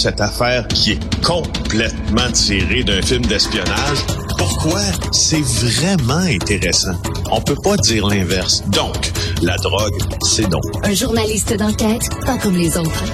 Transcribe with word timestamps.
cette 0.00 0.20
affaire 0.22 0.66
qui 0.68 0.92
est 0.92 1.22
complètement 1.22 2.30
tirée 2.32 2.82
d'un 2.82 3.02
film 3.02 3.20
d'espionnage. 3.26 3.98
Pourquoi? 4.38 4.80
C'est 5.12 5.42
vraiment 5.42 6.14
intéressant? 6.14 6.94
On 7.30 7.42
peut 7.42 7.56
pas 7.62 7.76
dire 7.76 8.06
l'inverse. 8.06 8.62
Donc, 8.68 9.12
la 9.42 9.58
drogue, 9.58 9.92
c'est 10.22 10.48
non. 10.48 10.60
Un 10.84 10.94
journaliste 10.94 11.54
d'enquête, 11.54 12.08
pas 12.24 12.38
comme 12.38 12.56
les 12.56 12.78
autres. 12.78 13.04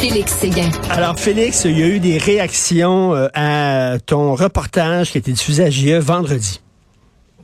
Félix 0.00 0.32
Séguin. 0.32 0.70
Alors, 0.88 1.18
Félix, 1.18 1.66
il 1.66 1.78
y 1.78 1.82
a 1.82 1.88
eu 1.88 2.00
des 2.00 2.16
réactions 2.16 3.14
euh, 3.14 3.28
à 3.34 3.98
ton 4.06 4.34
reportage 4.34 5.10
qui 5.10 5.18
a 5.18 5.20
été 5.20 5.32
diffusé 5.32 5.64
à 5.64 5.68
JE 5.68 5.98
vendredi. 5.98 6.62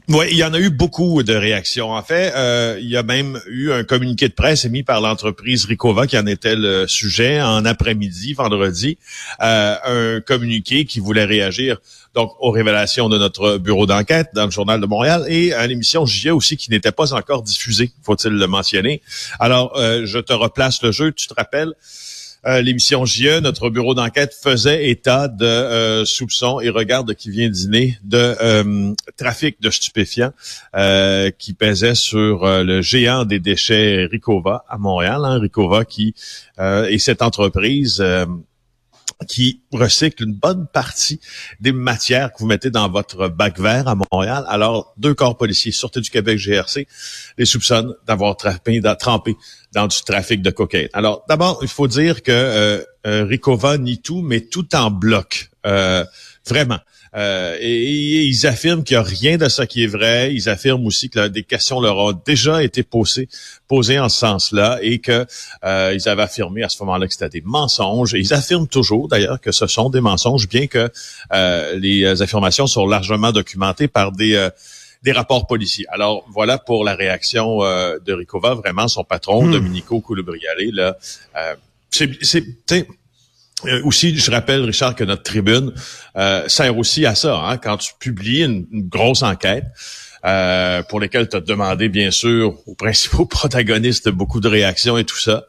Oui, 0.08 0.26
il 0.30 0.36
y 0.36 0.44
en 0.44 0.54
a 0.54 0.60
eu 0.60 0.70
beaucoup 0.70 1.24
de 1.24 1.34
réactions. 1.34 1.90
En 1.90 2.02
fait, 2.02 2.32
euh, 2.36 2.78
il 2.80 2.88
y 2.88 2.96
a 2.96 3.02
même 3.02 3.40
eu 3.48 3.72
un 3.72 3.82
communiqué 3.82 4.28
de 4.28 4.34
presse 4.34 4.64
émis 4.64 4.84
par 4.84 5.00
l'entreprise 5.00 5.64
Ricova 5.64 6.06
qui 6.06 6.16
en 6.16 6.26
était 6.26 6.54
le 6.54 6.86
sujet 6.86 7.42
en 7.42 7.64
après-midi, 7.64 8.32
vendredi. 8.32 8.98
Euh, 9.42 10.16
un 10.16 10.20
communiqué 10.20 10.84
qui 10.84 11.00
voulait 11.00 11.24
réagir 11.24 11.78
donc 12.14 12.32
aux 12.38 12.52
révélations 12.52 13.08
de 13.08 13.18
notre 13.18 13.58
bureau 13.58 13.86
d'enquête 13.86 14.28
dans 14.32 14.44
le 14.44 14.52
journal 14.52 14.80
de 14.80 14.86
Montréal 14.86 15.24
et 15.28 15.52
à 15.52 15.66
l'émission 15.66 16.06
JE 16.06 16.30
aussi 16.30 16.56
qui 16.56 16.70
n'était 16.70 16.92
pas 16.92 17.12
encore 17.12 17.42
diffusée, 17.42 17.90
faut-il 18.04 18.30
le 18.30 18.46
mentionner. 18.46 19.02
Alors, 19.40 19.76
euh, 19.76 20.02
je 20.04 20.20
te 20.20 20.32
replace 20.32 20.82
le 20.82 20.92
jeu. 20.92 21.10
Tu 21.10 21.26
te 21.26 21.34
rappelles? 21.34 21.74
Euh, 22.46 22.60
l'émission 22.60 23.04
JE, 23.04 23.40
notre 23.40 23.70
bureau 23.70 23.94
d'enquête 23.94 24.34
faisait 24.34 24.88
état 24.88 25.28
de 25.28 25.44
euh, 25.44 26.04
soupçons 26.04 26.60
et 26.60 26.68
regarde 26.68 27.14
qui 27.14 27.30
vient 27.30 27.48
dîner 27.48 27.98
de 28.04 28.36
euh, 28.40 28.94
trafic 29.16 29.60
de 29.60 29.70
stupéfiants 29.70 30.32
qui 31.38 31.54
pesait 31.54 31.94
sur 31.94 32.46
le 32.46 32.82
géant 32.82 33.24
des 33.24 33.40
déchets 33.40 34.06
Ricova 34.10 34.64
à 34.68 34.78
Montréal. 34.78 35.22
Hein, 35.24 35.38
Ricova 35.38 35.84
qui 35.84 36.14
et 36.58 36.98
cette 36.98 37.22
entreprise 37.22 38.04
qui 39.24 39.62
recycle 39.72 40.24
une 40.24 40.34
bonne 40.34 40.66
partie 40.66 41.20
des 41.60 41.72
matières 41.72 42.32
que 42.32 42.38
vous 42.40 42.46
mettez 42.46 42.70
dans 42.70 42.88
votre 42.88 43.28
bac 43.28 43.58
vert 43.58 43.88
à 43.88 43.94
Montréal. 43.94 44.44
Alors, 44.48 44.92
deux 44.98 45.14
corps 45.14 45.36
policiers, 45.36 45.72
Sûreté 45.72 46.00
du 46.00 46.10
Québec, 46.10 46.38
GRC, 46.38 46.86
les 47.38 47.46
soupçonnent 47.46 47.94
d'avoir 48.06 48.36
trempé, 48.36 48.80
dans 49.72 49.86
du 49.86 50.02
trafic 50.02 50.42
de 50.42 50.50
cocaïne. 50.50 50.88
Alors, 50.92 51.24
d'abord, 51.28 51.58
il 51.62 51.68
faut 51.68 51.88
dire 51.88 52.22
que 52.22 52.32
euh, 52.32 52.82
Ricova 53.06 53.78
nie 53.78 53.98
tout, 53.98 54.22
mais 54.22 54.40
tout 54.40 54.74
en 54.74 54.90
bloc. 54.90 55.50
Euh, 55.66 56.04
vraiment. 56.46 56.78
Euh, 57.16 57.56
et, 57.60 58.24
ils 58.24 58.46
affirment 58.46 58.84
qu'il 58.84 58.96
n'y 58.96 59.02
a 59.02 59.06
rien 59.06 59.38
de 59.38 59.48
ça 59.48 59.66
qui 59.66 59.84
est 59.84 59.86
vrai. 59.86 60.34
Ils 60.34 60.48
affirment 60.48 60.86
aussi 60.86 61.08
que 61.08 61.28
des 61.28 61.42
questions 61.42 61.80
leur 61.80 61.96
ont 61.96 62.12
déjà 62.12 62.62
été 62.62 62.82
posées, 62.82 63.28
posées 63.68 63.98
en 63.98 64.08
ce 64.08 64.18
sens-là 64.18 64.78
et 64.82 64.98
que 64.98 65.26
euh, 65.64 65.92
ils 65.94 66.08
avaient 66.08 66.22
affirmé 66.22 66.62
à 66.62 66.68
ce 66.68 66.82
moment-là 66.82 67.06
que 67.06 67.12
c'était 67.12 67.28
des 67.28 67.42
mensonges. 67.42 68.14
Et 68.14 68.18
ils 68.18 68.34
affirment 68.34 68.68
toujours, 68.68 69.08
d'ailleurs, 69.08 69.40
que 69.40 69.52
ce 69.52 69.66
sont 69.66 69.88
des 69.88 70.00
mensonges, 70.00 70.48
bien 70.48 70.66
que 70.66 70.90
euh, 71.32 71.78
les 71.78 72.22
affirmations 72.22 72.66
sont 72.66 72.86
largement 72.86 73.32
documentées 73.32 73.88
par 73.88 74.12
des 74.12 74.48
des 75.02 75.12
rapports 75.12 75.46
policiers. 75.46 75.86
Alors 75.90 76.24
voilà 76.32 76.58
pour 76.58 76.82
la 76.82 76.96
réaction 76.96 77.60
de 77.60 78.12
Ricova, 78.12 78.54
vraiment 78.54 78.88
son 78.88 79.04
patron, 79.04 79.44
hmm. 79.44 79.52
Domenico 79.52 80.00
Coulibriale, 80.00 80.70
là. 80.72 80.96
C'est 81.96 82.86
euh, 83.64 83.82
aussi, 83.84 84.16
je 84.16 84.30
rappelle, 84.30 84.62
Richard, 84.62 84.94
que 84.94 85.04
notre 85.04 85.22
tribune 85.22 85.72
euh, 86.16 86.46
sert 86.46 86.76
aussi 86.76 87.06
à 87.06 87.14
ça. 87.14 87.36
Hein, 87.38 87.56
quand 87.56 87.78
tu 87.78 87.94
publies 87.98 88.44
une, 88.44 88.66
grosse 88.70 89.22
enquête 89.22 89.64
euh, 90.24 90.82
pour 90.82 91.00
lesquelles 91.00 91.28
tu 91.28 91.36
as 91.36 91.40
demandé, 91.40 91.88
bien 91.88 92.10
sûr, 92.10 92.58
aux 92.66 92.74
principaux 92.78 93.24
protagonistes 93.24 94.10
beaucoup 94.10 94.40
de 94.40 94.48
réactions 94.48 94.98
et 94.98 95.04
tout 95.04 95.18
ça, 95.18 95.46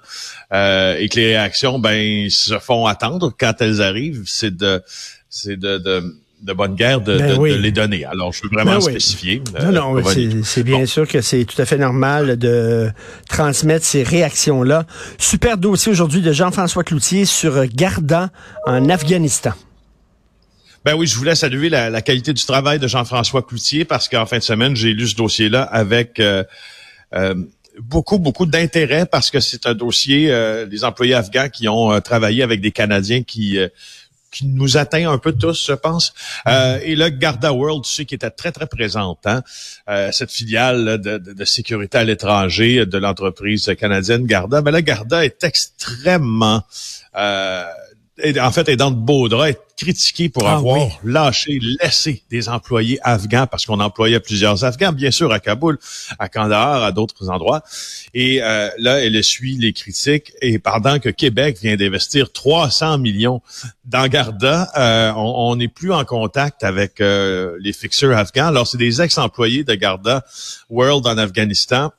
et 0.51 1.09
que 1.09 1.19
les 1.19 1.27
réactions, 1.35 1.79
ben, 1.79 2.29
se 2.29 2.57
font 2.59 2.85
attendre 2.85 3.33
quand 3.37 3.53
elles 3.59 3.81
arrivent, 3.81 4.23
c'est 4.25 4.55
de, 4.55 4.81
c'est 5.29 5.57
de, 5.57 5.77
de 5.77 6.15
de 6.41 6.53
bonne 6.53 6.75
guerre 6.75 7.01
de, 7.01 7.17
ben 7.17 7.41
les 7.41 7.71
donner. 7.71 8.05
Alors, 8.05 8.31
je 8.31 8.43
veux 8.43 8.49
vraiment 8.49 8.75
ben 8.75 8.81
spécifier. 8.81 9.41
non, 9.61 9.71
non, 9.71 10.03
c'est 10.43 10.63
bien 10.63 10.85
sûr 10.85 11.07
que 11.07 11.21
c'est 11.21 11.45
tout 11.45 11.59
à 11.61 11.65
fait 11.65 11.77
normal 11.77 12.37
de 12.37 12.89
transmettre 13.27 13.85
ces 13.85 14.03
réactions-là. 14.03 14.85
Super 15.17 15.57
dossier 15.57 15.91
aujourd'hui 15.91 16.21
de 16.21 16.31
Jean-François 16.31 16.83
Cloutier 16.83 17.25
sur 17.25 17.65
Garda 17.65 18.29
en 18.65 18.89
Afghanistan. 18.89 19.53
Ben 20.85 20.95
oui, 20.95 21.05
je 21.05 21.17
voulais 21.17 21.35
saluer 21.35 21.67
la, 21.67 21.89
la 21.89 22.01
qualité 22.01 22.31
du 22.31 22.45
travail 22.45 22.79
de 22.79 22.87
Jean-François 22.87 23.41
Cloutier 23.41 23.83
parce 23.83 24.07
qu'en 24.07 24.25
fin 24.25 24.37
de 24.37 24.43
semaine, 24.43 24.75
j'ai 24.75 24.93
lu 24.93 25.07
ce 25.07 25.15
dossier-là 25.15 25.63
avec 25.63 26.19
euh, 26.19 26.45
euh, 27.13 27.35
beaucoup, 27.79 28.19
beaucoup 28.19 28.45
d'intérêt 28.45 29.05
parce 29.05 29.29
que 29.29 29.39
c'est 29.39 29.65
un 29.65 29.73
dossier 29.73 30.31
euh, 30.31 30.65
des 30.65 30.85
employés 30.85 31.13
afghans 31.13 31.49
qui 31.49 31.67
ont 31.67 31.99
travaillé 31.99 32.41
avec 32.41 32.61
des 32.61 32.71
Canadiens 32.71 33.23
qui 33.23 33.59
qui 34.31 34.45
nous 34.45 34.77
atteint 34.77 35.09
un 35.09 35.17
peu 35.17 35.31
tous, 35.31 35.67
je 35.67 35.73
pense. 35.73 36.13
Euh, 36.47 36.79
et 36.83 36.95
là, 36.95 37.09
Garda 37.09 37.53
World, 37.53 37.83
tu 37.85 37.91
sais, 37.91 38.05
qui 38.05 38.15
était 38.15 38.29
très, 38.29 38.51
très 38.51 38.67
présente, 38.67 39.19
hein? 39.25 39.41
euh, 39.89 40.11
cette 40.11 40.31
filiale 40.31 40.99
de, 40.99 41.17
de, 41.17 41.45
sécurité 41.45 41.97
à 41.97 42.03
l'étranger 42.03 42.85
de 42.85 42.97
l'entreprise 42.97 43.73
canadienne 43.79 44.25
Garda. 44.25 44.61
Mais 44.61 44.71
là, 44.71 44.81
Garda 44.81 45.23
est 45.23 45.43
extrêmement 45.43 46.63
euh, 47.15 47.63
en 48.39 48.51
fait, 48.51 48.69
est 48.69 48.75
dans 48.75 48.91
de 48.91 48.95
beaux 48.95 49.29
draps, 49.29 49.51
est 49.51 49.59
critiqué 49.75 50.29
pour 50.29 50.47
ah 50.47 50.55
avoir 50.55 50.87
lâché, 51.03 51.59
laissé 51.81 52.23
des 52.31 52.49
employés 52.49 52.99
afghans, 53.03 53.45
parce 53.45 53.65
qu'on 53.65 53.79
employait 53.79 54.19
plusieurs 54.19 54.63
Afghans, 54.63 54.91
bien 54.91 55.11
sûr, 55.11 55.31
à 55.31 55.39
Kaboul, 55.39 55.77
à 56.17 56.27
Kandahar, 56.27 56.83
à 56.83 56.91
d'autres 56.91 57.29
endroits. 57.29 57.61
Et 58.13 58.41
euh, 58.41 58.69
là, 58.79 59.03
elle 59.03 59.23
suit 59.23 59.55
les 59.55 59.73
critiques. 59.73 60.33
Et 60.41 60.57
pendant 60.57 60.99
que 60.99 61.09
Québec 61.09 61.59
vient 61.61 61.75
d'investir 61.75 62.31
300 62.31 62.97
millions 62.97 63.41
dans 63.85 64.07
Garda, 64.07 64.71
euh, 64.77 65.11
on 65.15 65.55
n'est 65.55 65.67
plus 65.67 65.93
en 65.93 66.03
contact 66.05 66.63
avec 66.63 66.99
euh, 67.01 67.55
les 67.59 67.73
fixeurs 67.73 68.17
afghans. 68.17 68.47
Alors, 68.47 68.67
c'est 68.67 68.77
des 68.77 69.01
ex-employés 69.01 69.63
de 69.63 69.75
Garda 69.75 70.25
World 70.69 71.05
en 71.05 71.17
Afghanistan 71.17 71.91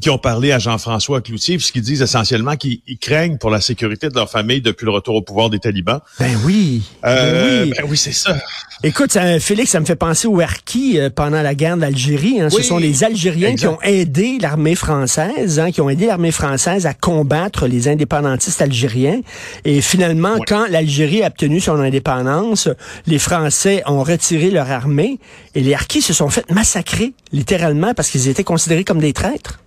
qui 0.00 0.10
ont 0.10 0.18
parlé 0.18 0.50
à 0.50 0.58
Jean-François 0.58 1.20
Cloutier, 1.20 1.56
puisqu'ils 1.56 1.82
disent 1.82 2.02
essentiellement 2.02 2.56
qu'ils 2.56 2.80
craignent 3.00 3.38
pour 3.38 3.50
la 3.50 3.60
sécurité 3.60 4.08
de 4.08 4.14
leur 4.14 4.28
famille 4.28 4.60
depuis 4.60 4.84
le 4.84 4.90
retour 4.90 5.14
au 5.14 5.22
pouvoir 5.22 5.48
des 5.48 5.60
talibans. 5.60 6.00
Ben 6.18 6.36
oui. 6.44 6.82
Euh, 7.04 7.62
ben 7.64 7.64
oui, 7.64 7.74
ben 7.78 7.86
oui 7.90 7.96
c'est 7.96 8.12
ça. 8.12 8.36
Écoute, 8.82 9.12
ça, 9.12 9.38
Félix, 9.38 9.70
ça 9.70 9.80
me 9.80 9.84
fait 9.86 9.94
penser 9.94 10.26
aux 10.26 10.40
Harkis 10.40 10.98
euh, 10.98 11.08
pendant 11.08 11.40
la 11.40 11.54
guerre 11.54 11.76
d'Algérie. 11.76 12.40
Hein. 12.40 12.50
Ce 12.50 12.62
sont 12.62 12.78
les 12.78 13.04
Algériens 13.04 13.54
qui 13.54 13.68
ont 13.68 13.80
aidé 13.82 14.38
l'armée 14.40 14.74
française, 14.74 15.60
hein, 15.60 15.70
qui 15.70 15.80
ont 15.80 15.88
aidé 15.88 16.06
l'armée 16.06 16.32
française 16.32 16.84
à 16.84 16.92
combattre 16.92 17.68
les 17.68 17.86
indépendantistes 17.86 18.60
algériens. 18.60 19.20
Et 19.64 19.80
finalement, 19.80 20.36
quand 20.44 20.66
l'Algérie 20.68 21.22
a 21.22 21.28
obtenu 21.28 21.60
son 21.60 21.78
indépendance, 21.78 22.68
les 23.06 23.20
Français 23.20 23.84
ont 23.86 24.02
retiré 24.02 24.50
leur 24.50 24.68
armée 24.68 25.20
et 25.54 25.60
les 25.60 25.74
Harkis 25.74 26.02
se 26.02 26.12
sont 26.12 26.28
fait 26.28 26.48
massacrer, 26.50 27.12
littéralement, 27.32 27.94
parce 27.94 28.10
qu'ils 28.10 28.28
étaient 28.28 28.44
considérés 28.44 28.82
comme 28.82 28.98
des 28.98 29.12
traîtres. 29.12 29.60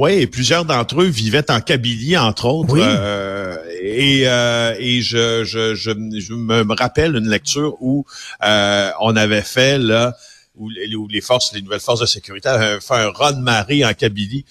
Oui, 0.00 0.12
et 0.12 0.26
plusieurs 0.26 0.64
d'entre 0.64 1.02
eux 1.02 1.08
vivaient 1.08 1.50
en 1.50 1.60
Kabylie, 1.60 2.16
entre 2.16 2.46
autres. 2.46 2.74
Euh, 2.74 3.54
et 3.82 4.22
euh, 4.24 4.74
et 4.78 5.02
je, 5.02 5.44
je, 5.44 5.74
je, 5.74 5.90
me 6.32 6.74
rappelle 6.74 7.16
une 7.16 7.28
lecture 7.28 7.76
où 7.82 8.06
euh, 8.42 8.90
on 9.02 9.14
avait 9.14 9.42
fait 9.42 9.76
là 9.76 10.16
où 10.60 10.68
les, 11.08 11.20
forces, 11.20 11.52
les 11.52 11.62
nouvelles 11.62 11.80
forces 11.80 12.00
de 12.00 12.06
sécurité 12.06 12.48
avaient 12.48 12.80
fait 12.80 12.94
un 12.94 13.10
run 13.10 13.32
de 13.32 13.40
marée 13.40 13.84
en 13.84 13.92
Kabylie 13.94 14.44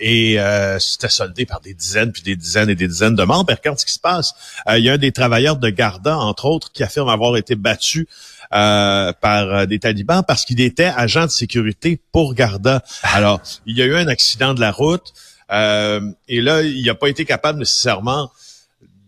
et 0.00 0.38
c'était 0.78 1.08
soldé 1.08 1.46
par 1.46 1.60
des 1.60 1.74
dizaines 1.74 2.12
puis 2.12 2.22
des 2.22 2.36
dizaines 2.36 2.68
et 2.68 2.74
des 2.74 2.88
dizaines 2.88 3.14
de 3.14 3.24
morts. 3.24 3.46
Regarde 3.48 3.78
ce 3.78 3.86
qui 3.86 3.94
se 3.94 4.00
passe. 4.00 4.34
il 4.68 4.84
y 4.84 4.90
a 4.90 4.94
un 4.94 4.98
des 4.98 5.12
travailleurs 5.12 5.56
de 5.56 5.70
Garda, 5.70 6.18
entre 6.18 6.44
autres, 6.44 6.72
qui 6.72 6.82
affirme 6.82 7.08
avoir 7.08 7.36
été 7.36 7.54
battu 7.54 8.08
euh, 8.54 9.12
par 9.20 9.52
euh, 9.52 9.66
des 9.66 9.78
talibans 9.78 10.22
parce 10.26 10.46
qu'il 10.46 10.62
était 10.62 10.90
agent 10.96 11.26
de 11.26 11.30
sécurité 11.30 12.00
pour 12.12 12.32
Garda. 12.32 12.82
Alors, 13.02 13.42
il 13.66 13.76
y 13.76 13.82
a 13.82 13.84
eu 13.84 13.94
un 13.94 14.08
accident 14.08 14.54
de 14.54 14.60
la 14.60 14.72
route 14.72 15.12
euh, 15.52 16.00
et 16.28 16.40
là, 16.40 16.62
il 16.62 16.82
n'a 16.86 16.94
pas 16.94 17.08
été 17.08 17.26
capable 17.26 17.58
nécessairement 17.58 18.30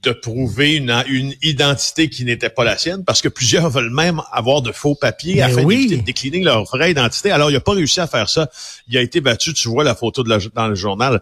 de 0.02 0.12
prouver 0.12 0.76
une, 0.76 1.04
une 1.08 1.34
identité 1.42 2.08
qui 2.08 2.24
n'était 2.24 2.48
pas 2.48 2.64
la 2.64 2.78
sienne, 2.78 3.04
parce 3.04 3.20
que 3.20 3.28
plusieurs 3.28 3.68
veulent 3.70 3.90
même 3.90 4.22
avoir 4.32 4.62
de 4.62 4.72
faux 4.72 4.94
papiers 4.94 5.42
afin 5.42 5.62
oui. 5.62 5.88
de 5.88 5.96
décliner 5.96 6.40
leur 6.40 6.64
vraie 6.64 6.90
identité. 6.90 7.30
Alors, 7.30 7.50
il 7.50 7.54
n'a 7.54 7.60
pas 7.60 7.72
réussi 7.72 8.00
à 8.00 8.06
faire 8.06 8.28
ça. 8.28 8.48
Il 8.88 8.96
a 8.96 9.02
été 9.02 9.20
battu, 9.20 9.52
tu 9.52 9.68
vois 9.68 9.84
la 9.84 9.94
photo 9.94 10.22
de 10.22 10.28
la, 10.28 10.38
dans 10.54 10.68
le 10.68 10.74
journal. 10.74 11.20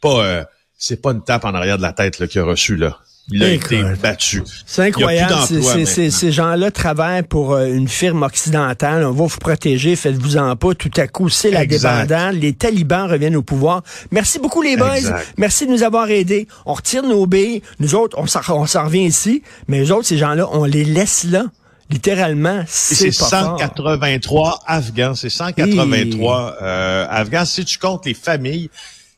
Pas, 0.00 0.46
c'est 0.76 1.00
pas 1.00 1.12
une 1.12 1.22
tape 1.22 1.44
en 1.44 1.54
arrière 1.54 1.76
de 1.76 1.82
la 1.82 1.92
tête 1.92 2.26
qu'il 2.26 2.40
a 2.40 2.44
reçu 2.44 2.76
là. 2.76 2.98
Il 3.30 3.42
a 3.42 3.50
été 3.50 3.82
battu. 4.02 4.42
C'est 4.66 4.82
incroyable. 4.82 5.34
ces 5.46 6.32
gens-là 6.32 6.70
travaillent 6.70 7.22
pour 7.22 7.52
euh, 7.52 7.66
une 7.66 7.88
firme 7.88 8.22
occidentale. 8.22 9.04
On 9.04 9.12
va 9.12 9.26
vous 9.26 9.38
protéger, 9.38 9.96
faites-vous 9.96 10.36
en 10.36 10.56
pas. 10.56 10.74
Tout 10.74 10.90
à 10.96 11.06
coup, 11.06 11.28
c'est 11.28 11.50
la 11.50 11.64
débandade. 11.64 12.34
Les 12.34 12.52
talibans 12.52 13.08
reviennent 13.08 13.36
au 13.36 13.42
pouvoir. 13.42 13.82
Merci 14.10 14.38
beaucoup, 14.38 14.62
les 14.62 14.76
boys. 14.76 15.20
Merci 15.36 15.66
de 15.66 15.72
nous 15.72 15.82
avoir 15.82 16.10
aidés. 16.10 16.48
On 16.66 16.74
retire 16.74 17.02
nos 17.02 17.26
billes. 17.26 17.62
Nous 17.78 17.94
autres, 17.94 18.18
on 18.18 18.26
s'en 18.26 18.84
revient 18.84 19.04
ici. 19.04 19.42
Mais 19.68 19.78
les 19.78 19.90
autres, 19.90 20.06
ces 20.06 20.18
gens-là, 20.18 20.48
on 20.52 20.64
les 20.64 20.84
laisse 20.84 21.24
là. 21.24 21.44
Littéralement, 21.90 22.64
c'est 22.66 23.10
183 23.10 24.60
Afghans. 24.66 25.14
C'est 25.14 25.28
183 25.28 26.56
euh, 26.62 27.06
Afghans. 27.08 27.44
Si 27.44 27.64
tu 27.64 27.78
comptes 27.78 28.06
les 28.06 28.14
familles, 28.14 28.70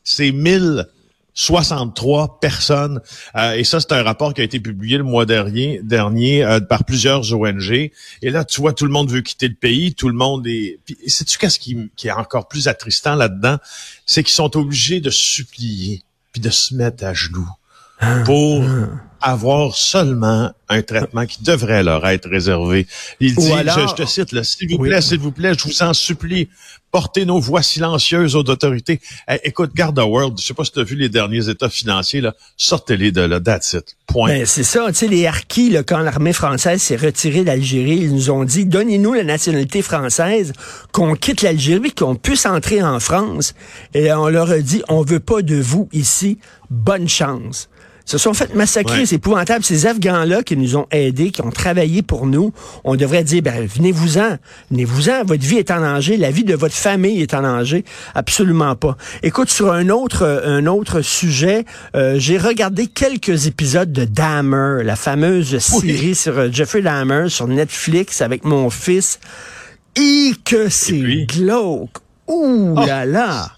c'est 0.03 0.31
1000 0.31 0.85
63 1.35 2.39
personnes. 2.39 3.01
Euh, 3.35 3.53
et 3.53 3.63
ça, 3.63 3.79
c'est 3.79 3.91
un 3.91 4.01
rapport 4.01 4.33
qui 4.33 4.41
a 4.41 4.43
été 4.43 4.59
publié 4.59 4.97
le 4.97 5.03
mois 5.03 5.25
dernier, 5.25 5.81
dernier 5.83 6.43
euh, 6.43 6.59
par 6.59 6.85
plusieurs 6.85 7.31
ONG. 7.33 7.71
Et 8.21 8.29
là, 8.31 8.43
tu 8.45 8.61
vois, 8.61 8.73
tout 8.73 8.85
le 8.85 8.91
monde 8.91 9.11
veut 9.11 9.21
quitter 9.21 9.49
le 9.49 9.53
pays, 9.53 9.93
tout 9.93 10.07
le 10.07 10.15
monde 10.15 10.47
est... 10.47 10.79
Puis, 10.85 10.97
sais-tu 11.07 11.37
qu'est-ce 11.37 11.59
qui, 11.59 11.91
qui 11.95 12.07
est 12.07 12.11
encore 12.11 12.47
plus 12.47 12.67
attristant 12.67 13.15
là-dedans? 13.15 13.57
C'est 14.05 14.23
qu'ils 14.23 14.33
sont 14.33 14.57
obligés 14.57 15.01
de 15.01 15.09
supplier, 15.09 16.03
puis 16.31 16.41
de 16.41 16.49
se 16.49 16.73
mettre 16.73 17.03
à 17.03 17.13
genoux 17.13 17.49
pour 18.25 18.63
avoir 19.21 19.75
seulement 19.75 20.51
un 20.69 20.81
traitement 20.81 21.25
qui 21.25 21.43
devrait 21.43 21.83
leur 21.83 22.05
être 22.07 22.29
réservé. 22.29 22.87
Il 23.19 23.35
dit, 23.35 23.49
je, 23.49 23.93
te 23.95 24.05
cite, 24.05 24.43
s'il 24.43 24.69
vous 24.69 24.79
plaît, 24.79 25.01
s'il 25.01 25.19
vous 25.19 25.31
plaît, 25.31 25.53
je 25.57 25.63
vous 25.63 25.83
en 25.83 25.93
supplie, 25.93 26.49
portez 26.91 27.25
nos 27.25 27.39
voix 27.39 27.61
silencieuses 27.61 28.35
aux 28.35 28.43
autorités. 28.43 28.99
Eh, 29.29 29.37
écoute, 29.43 29.73
garde 29.75 29.99
World, 29.99 30.39
je 30.39 30.45
sais 30.45 30.53
pas 30.53 30.63
si 30.63 30.71
tu 30.71 30.79
as 30.79 30.83
vu 30.83 30.95
les 30.95 31.09
derniers 31.09 31.49
états 31.49 31.69
financiers, 31.69 32.21
là, 32.21 32.33
sortez-les 32.57 33.11
de 33.11 33.21
là, 33.21 33.39
that's 33.39 33.73
it. 33.73 33.95
Point. 34.07 34.29
Ben, 34.29 34.45
c'est 34.45 34.63
ça, 34.63 34.85
tu 34.87 34.93
sais, 34.95 35.07
les 35.07 35.27
harkis, 35.27 35.69
là, 35.69 35.83
quand 35.83 35.99
l'armée 35.99 36.33
française 36.33 36.81
s'est 36.81 36.95
retirée 36.95 37.43
d'Algérie, 37.43 37.97
ils 38.01 38.13
nous 38.13 38.31
ont 38.31 38.43
dit, 38.43 38.65
donnez-nous 38.65 39.13
la 39.13 39.23
nationalité 39.23 39.81
française, 39.81 40.53
qu'on 40.91 41.15
quitte 41.15 41.41
l'Algérie, 41.41 41.91
qu'on 41.91 42.15
puisse 42.15 42.45
entrer 42.45 42.81
en 42.81 42.99
France. 42.99 43.53
Et 43.93 44.11
on 44.13 44.29
leur 44.29 44.49
a 44.51 44.59
dit, 44.59 44.81
on 44.87 45.01
veut 45.01 45.19
pas 45.19 45.41
de 45.41 45.55
vous 45.55 45.89
ici, 45.91 46.39
bonne 46.69 47.09
chance 47.09 47.69
se 48.05 48.17
sont 48.17 48.33
fait 48.33 48.53
massacrer. 48.53 49.05
C'est 49.05 49.15
épouvantable. 49.15 49.63
Ces 49.63 49.87
Afghans-là 49.87 50.43
qui 50.43 50.55
nous 50.55 50.77
ont 50.77 50.85
aidés, 50.91 51.31
qui 51.31 51.41
ont 51.41 51.51
travaillé 51.51 52.01
pour 52.01 52.27
nous, 52.27 52.53
on 52.83 52.95
devrait 52.95 53.23
dire, 53.23 53.41
ben, 53.41 53.65
venez-vous-en. 53.65 54.37
Venez-vous-en. 54.71 55.23
Votre 55.25 55.43
vie 55.43 55.57
est 55.57 55.71
en 55.71 55.81
danger. 55.81 56.17
La 56.17 56.31
vie 56.31 56.43
de 56.43 56.55
votre 56.55 56.75
famille 56.75 57.21
est 57.21 57.33
en 57.33 57.41
danger. 57.41 57.83
Absolument 58.13 58.75
pas. 58.75 58.95
Écoute, 59.23 59.49
sur 59.49 59.71
un 59.71 59.89
autre, 59.89 60.41
un 60.45 60.67
autre 60.67 61.01
sujet, 61.01 61.65
euh, 61.95 62.15
j'ai 62.17 62.37
regardé 62.37 62.87
quelques 62.87 63.47
épisodes 63.47 63.91
de 63.91 64.05
Dahmer, 64.05 64.83
la 64.83 64.95
fameuse 64.95 65.57
série 65.57 66.15
sur 66.15 66.37
euh, 66.37 66.49
Jeffrey 66.51 66.81
Dahmer 66.81 67.29
sur 67.29 67.47
Netflix 67.47 68.21
avec 68.21 68.45
mon 68.45 68.69
fils. 68.69 69.19
Et 69.97 70.33
que 70.43 70.69
c'est 70.69 71.25
glauque. 71.25 71.97
Ouh 72.27 72.75
oh. 72.75 72.85
là 72.85 73.05
là! 73.05 73.54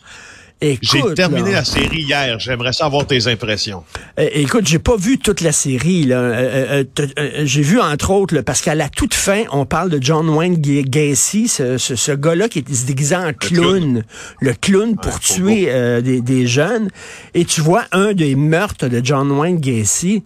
J'ai 0.62 1.02
terminé 1.16 1.52
la 1.52 1.64
série 1.64 2.02
hier. 2.02 2.40
J'aimerais 2.40 2.74
savoir 2.74 3.06
tes 3.06 3.28
impressions. 3.28 3.84
Eh, 4.18 4.42
écoute, 4.42 4.66
j'ai 4.66 4.80
pas 4.80 4.96
vu 4.98 5.20
toute 5.20 5.42
la 5.42 5.52
série. 5.52 6.04
Là. 6.04 6.18
Euh, 6.18 6.84
euh, 7.00 7.08
euh, 7.20 7.42
j'ai 7.46 7.62
vu 7.62 7.80
entre 7.80 8.10
autres, 8.12 8.42
parce 8.42 8.62
qu'à 8.62 8.74
la 8.74 8.90
toute 8.90 9.14
fin, 9.14 9.44
on 9.52 9.66
parle 9.66 9.90
de 9.90 10.00
John 10.02 10.28
Wayne 10.30 10.60
Gacy, 10.60 11.48
ce, 11.48 11.78
ce, 11.78 12.12
gars-là 12.12 12.50
qui 12.50 12.64
se 12.74 12.86
déguisant 12.86 13.28
en 13.28 13.34
clown, 13.34 14.04
le 14.42 14.54
clown, 14.54 14.96
pour 14.96 15.20
tuer 15.20 15.66
des, 16.02 16.22
des, 16.22 16.48
jeunes. 16.48 16.90
Et 17.36 17.46
tu 17.46 17.62
vois 17.62 17.84
un 17.92 18.14
des 18.14 18.36
meurtres 18.36 18.88
de 18.88 19.02
John 19.04 19.32
Wayne 19.32 19.60
Gacy. 19.60 20.24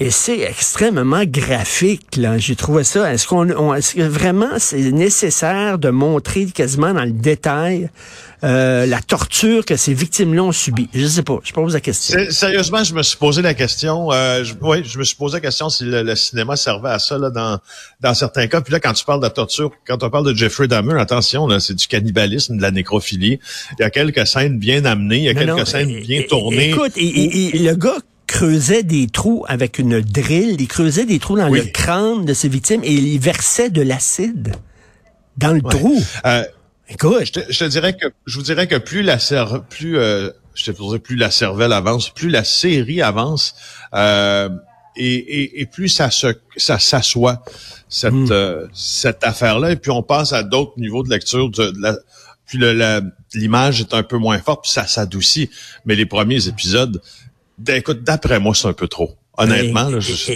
Et 0.00 0.12
c'est 0.12 0.38
extrêmement 0.42 1.24
graphique, 1.24 2.16
là. 2.16 2.38
J'ai 2.38 2.54
trouvé 2.54 2.84
ça. 2.84 3.12
Est-ce 3.12 3.26
qu'on, 3.26 3.74
est-ce 3.74 3.96
que 3.96 4.02
vraiment 4.02 4.58
c'est 4.58 4.92
nécessaire 4.92 5.76
de 5.76 5.90
montrer 5.90 6.46
quasiment 6.46 6.94
dans 6.94 7.04
le 7.04 7.10
détail 7.10 7.90
euh, 8.44 8.86
la 8.86 9.00
torture 9.00 9.64
que 9.64 9.74
ces 9.74 9.94
victimes-là 9.94 10.44
ont 10.44 10.52
subie? 10.52 10.88
Je 10.94 11.04
sais 11.04 11.24
pas. 11.24 11.40
Je 11.42 11.52
pose 11.52 11.74
la 11.74 11.80
question. 11.80 12.16
Sérieusement, 12.30 12.84
je 12.84 12.94
me 12.94 13.02
suis 13.02 13.16
posé 13.16 13.42
la 13.42 13.54
question. 13.54 14.12
Euh, 14.12 14.44
oui, 14.60 14.84
je 14.84 15.00
me 15.00 15.02
suis 15.02 15.16
posé 15.16 15.38
la 15.38 15.40
question 15.40 15.68
si 15.68 15.82
le, 15.84 16.14
cinéma 16.14 16.54
servait 16.54 16.90
à 16.90 17.00
ça 17.00 17.18
là, 17.18 17.30
dans, 17.30 17.58
dans 18.00 18.14
certains 18.14 18.46
cas. 18.46 18.60
Puis 18.60 18.72
là, 18.72 18.78
quand 18.78 18.92
tu 18.92 19.04
parles 19.04 19.18
de 19.18 19.26
la 19.26 19.30
torture, 19.30 19.72
quand 19.84 20.00
on 20.04 20.10
parle 20.10 20.32
de 20.32 20.34
Jeffrey 20.36 20.68
Dahmer, 20.68 21.00
attention, 21.00 21.48
là, 21.48 21.58
c'est 21.58 21.74
du 21.74 21.88
cannibalisme, 21.88 22.56
de 22.56 22.62
la 22.62 22.70
nécrophilie. 22.70 23.40
Il 23.72 23.82
y 23.82 23.84
a 23.84 23.90
quelques 23.90 24.28
scènes 24.28 24.60
bien 24.60 24.84
amenées, 24.84 25.18
il 25.18 25.24
y 25.24 25.28
a 25.28 25.34
quelques 25.34 25.66
scènes 25.66 26.02
bien 26.02 26.22
tournées. 26.28 26.70
Écoute, 26.70 26.92
le 26.94 27.74
gars 27.74 27.98
creusait 28.28 28.84
des 28.84 29.08
trous 29.08 29.44
avec 29.48 29.80
une 29.80 30.00
drill, 30.00 30.60
il 30.60 30.68
creusait 30.68 31.06
des 31.06 31.18
trous 31.18 31.36
dans 31.36 31.48
le 31.48 31.62
crâne 31.62 32.24
de 32.24 32.34
ses 32.34 32.48
victimes 32.48 32.82
et 32.84 32.92
il 32.92 33.18
versait 33.18 33.70
de 33.70 33.82
l'acide 33.82 34.54
dans 35.36 35.52
le 35.52 35.62
trou. 35.62 36.00
Euh, 36.24 36.44
Écoute, 36.90 37.24
je 37.24 37.58
te, 37.58 37.64
dirais 37.64 37.94
que 37.94 38.06
je 38.26 38.38
vous 38.38 38.42
dirais 38.42 38.66
que 38.66 38.76
plus 38.76 39.02
la 39.02 39.18
plus 39.68 39.98
euh, 39.98 40.30
je 40.54 40.70
te 40.70 40.96
plus 40.96 41.16
la 41.16 41.30
cervelle 41.30 41.72
avance, 41.72 42.08
plus 42.08 42.30
la 42.30 42.44
série 42.44 43.02
avance, 43.02 43.54
euh, 43.92 44.48
et, 44.96 45.60
et, 45.60 45.66
plus 45.66 45.88
ça 45.88 46.10
se 46.10 46.28
ça 46.56 46.78
s'assoit 46.78 47.42
cette 47.90 48.12
hmm. 48.14 48.28
euh, 48.30 48.66
cette 48.72 49.22
affaire-là, 49.22 49.72
et 49.72 49.76
puis 49.76 49.90
on 49.90 50.02
passe 50.02 50.32
à 50.32 50.42
d'autres 50.42 50.72
niveaux 50.78 51.02
de 51.02 51.10
lecture 51.10 51.50
de, 51.50 51.72
la, 51.78 51.94
puis 52.46 52.58
l'image 53.34 53.82
est 53.82 53.92
un 53.92 54.02
peu 54.02 54.16
moins 54.16 54.38
forte, 54.38 54.62
puis 54.62 54.72
ça 54.72 54.86
s'adoucit. 54.86 55.50
Mais 55.84 55.94
les 55.94 56.06
premiers 56.06 56.48
épisodes, 56.48 57.02
Écoute, 57.66 58.02
d'après 58.02 58.38
moi, 58.38 58.54
c'est 58.54 58.68
un 58.68 58.72
peu 58.72 58.88
trop. 58.88 59.16
Honnêtement, 59.38 59.88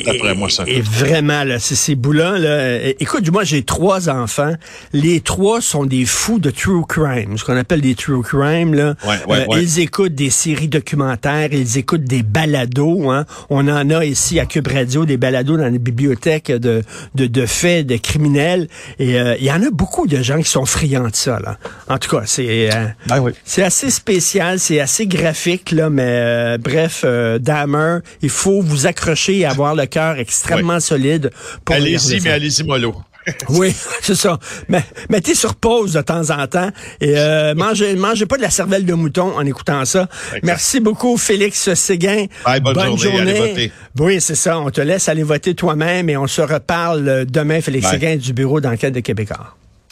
d'après 0.07 0.35
moi, 0.35 0.49
ça. 0.49 0.65
Et 0.67 0.81
vraiment, 0.81 1.43
là, 1.43 1.59
c'est 1.59 1.75
ces 1.75 1.97
bouts-là, 1.97 2.39
là, 2.39 2.79
écoute, 3.01 3.29
moi, 3.33 3.43
j'ai 3.43 3.65
trois 3.65 4.09
enfants. 4.09 4.55
Les 4.93 5.21
trois 5.21 5.61
sont 5.61 5.85
des 5.87 6.05
fous 6.05 6.39
de 6.39 6.51
true 6.51 6.85
crime, 6.89 7.37
ce 7.37 7.45
qu'on 7.45 7.57
appelle 7.57 7.81
des 7.81 7.97
true 7.97 8.23
crime. 8.23 8.75
Là. 8.75 8.95
Ouais, 9.05 9.17
ouais, 9.27 9.47
euh, 9.51 9.61
Ils 9.61 9.81
écoutent 9.81 10.15
des 10.15 10.31
séries 10.31 10.69
documentaires, 10.69 11.49
ils 11.53 11.79
écoutent 11.79 12.05
des 12.05 12.23
balados. 12.23 13.11
Hein. 13.11 13.27
On 13.51 13.67
en 13.69 13.91
a 13.91 14.05
ici 14.05 14.39
à 14.39 14.47
Cube 14.47 14.69
Radio 14.69 15.05
des 15.05 15.17
balados 15.17 15.57
dans 15.57 15.69
les 15.69 15.79
bibliothèques 15.81 16.53
de, 16.53 16.83
de, 17.17 17.27
de 17.27 17.47
faits 17.47 17.87
de 17.87 17.97
criminels. 17.97 18.69
Et 19.01 19.19
euh, 19.19 19.35
il 19.39 19.45
y 19.45 19.53
en 19.53 19.63
a 19.63 19.71
beaucoup 19.71 20.07
de 20.07 20.23
gens 20.23 20.39
qui 20.39 20.49
sont 20.49 20.65
friands 20.65 21.09
de 21.09 21.17
ça. 21.17 21.41
Là. 21.41 21.59
En 21.89 21.99
tout 21.99 22.17
cas, 22.17 22.23
c'est 22.27 22.73
euh, 22.73 22.87
ben 23.07 23.33
c'est 23.45 23.65
assez 23.65 23.91
spécial, 23.91 24.61
c'est 24.61 24.79
assez 24.79 25.07
graphique, 25.07 25.73
là, 25.73 25.91
mais 25.91 26.57
bref, 26.59 27.05
Dahmer, 27.41 27.99
il 28.23 28.31
faut 28.31 28.63
vous 28.63 28.87
accrocher 28.93 29.39
et 29.39 29.47
avoir 29.47 29.75
le 29.75 29.87
cœur 29.87 30.19
extrêmement 30.19 30.81
solide 30.81 31.31
pour 31.65 31.75
Allez-y, 31.75 32.21
mais 32.21 32.31
allez-y 32.31 32.63
mollo. 32.63 32.95
oui, 33.51 33.75
c'est 34.01 34.15
ça. 34.15 34.39
Mais 34.69 34.83
mettez 35.09 35.35
sur 35.35 35.55
pause 35.55 35.93
de 35.93 36.01
temps 36.01 36.31
en 36.31 36.47
temps 36.47 36.71
et 37.01 37.15
euh, 37.17 37.55
mangez, 37.57 37.95
mangez 37.95 38.27
pas 38.27 38.37
de 38.37 38.43
la 38.43 38.51
cervelle 38.51 38.85
de 38.85 38.95
mouton 38.95 39.37
en 39.37 39.47
écoutant 39.47 39.85
ça. 39.85 40.09
Merci 40.43 40.81
beaucoup, 40.81 41.17
Félix 41.17 41.73
Séguin. 41.75 42.27
bonne, 42.63 42.99
journée. 42.99 43.73
Oui, 43.99 44.21
c'est 44.21 44.35
ça. 44.35 44.59
On 44.59 44.71
te 44.71 44.81
laisse 44.81 45.09
aller 45.09 45.23
voter 45.23 45.55
toi-même 45.55 46.11
et 46.11 46.17
on 46.17 46.27
se 46.27 46.43
reparle 46.43 47.27
demain, 47.27 47.61
Félix 47.61 47.89
Séguin 47.89 48.17
du 48.17 48.33
Bureau 48.33 48.61
d'enquête 48.61 48.95
de 48.95 49.01
Québécois. 49.01 49.57